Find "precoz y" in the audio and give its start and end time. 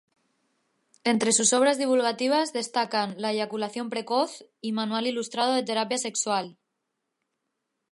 3.91-4.71